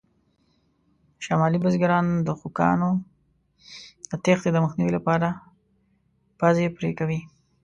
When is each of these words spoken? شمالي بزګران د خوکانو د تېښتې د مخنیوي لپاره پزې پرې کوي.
شمالي 1.25 1.59
بزګران 1.63 2.05
د 2.27 2.29
خوکانو 2.39 2.89
د 4.09 4.11
تېښتې 4.23 4.49
د 4.53 4.57
مخنیوي 4.65 4.93
لپاره 4.97 5.27
پزې 6.39 6.65
پرې 6.77 6.91
کوي. 6.99 7.21